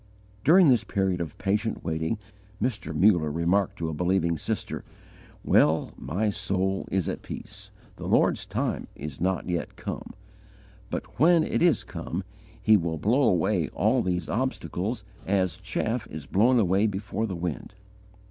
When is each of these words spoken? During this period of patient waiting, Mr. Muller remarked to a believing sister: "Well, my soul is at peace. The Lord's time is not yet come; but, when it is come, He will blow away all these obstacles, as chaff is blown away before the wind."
During 0.43 0.69
this 0.69 0.83
period 0.83 1.21
of 1.21 1.37
patient 1.37 1.83
waiting, 1.83 2.17
Mr. 2.59 2.91
Muller 2.91 3.31
remarked 3.31 3.77
to 3.77 3.87
a 3.89 3.93
believing 3.93 4.35
sister: 4.35 4.83
"Well, 5.43 5.93
my 5.95 6.31
soul 6.31 6.87
is 6.89 7.07
at 7.07 7.21
peace. 7.21 7.69
The 7.97 8.07
Lord's 8.07 8.47
time 8.47 8.87
is 8.95 9.21
not 9.21 9.47
yet 9.47 9.75
come; 9.75 10.15
but, 10.89 11.19
when 11.19 11.43
it 11.43 11.61
is 11.61 11.83
come, 11.83 12.23
He 12.59 12.75
will 12.77 12.97
blow 12.97 13.21
away 13.21 13.67
all 13.73 14.01
these 14.01 14.27
obstacles, 14.27 15.03
as 15.27 15.59
chaff 15.59 16.07
is 16.09 16.25
blown 16.25 16.57
away 16.59 16.87
before 16.87 17.27
the 17.27 17.35
wind." 17.35 17.75